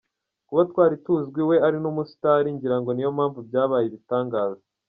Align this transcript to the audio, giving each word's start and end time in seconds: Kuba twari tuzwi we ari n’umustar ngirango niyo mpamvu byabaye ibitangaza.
Kuba 0.47 0.61
twari 0.71 0.95
tuzwi 1.05 1.41
we 1.49 1.55
ari 1.65 1.77
n’umustar 1.83 2.43
ngirango 2.55 2.89
niyo 2.93 3.09
mpamvu 3.17 3.39
byabaye 3.47 3.85
ibitangaza. 3.87 4.61